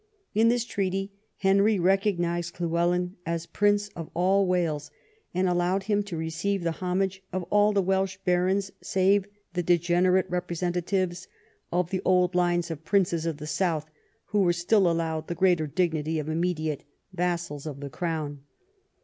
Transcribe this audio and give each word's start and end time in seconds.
In 0.33 0.49
this 0.49 0.65
treaty 0.65 1.11
Henry 1.37 1.77
recognised 1.77 2.55
Llywelyn 2.59 3.17
as 3.23 3.45
prince 3.45 3.87
of 3.89 4.09
all 4.15 4.47
Wales, 4.47 4.89
and 5.31 5.47
allowed 5.47 5.83
him 5.83 6.01
to 6.05 6.17
receive 6.17 6.63
the 6.63 6.71
homage 6.81 7.21
of 7.31 7.43
all 7.51 7.71
the 7.71 7.83
Welsh 7.83 8.17
barons 8.25 8.71
save 8.81 9.27
the 9.53 9.61
degenerate 9.61 10.25
representatives 10.27 11.27
of 11.71 11.91
the 11.91 12.01
old 12.03 12.33
line 12.33 12.63
of 12.71 12.83
princes 12.83 13.27
of 13.27 13.37
the 13.37 13.45
south, 13.45 13.91
who 14.25 14.39
were 14.41 14.53
still 14.53 14.89
allowed 14.89 15.27
the 15.27 15.35
greater 15.35 15.67
dignity 15.67 16.17
of 16.17 16.27
immediate 16.27 16.83
vassals 17.13 17.67
of 17.67 17.79
the 17.79 17.91
Crown. 17.91 18.41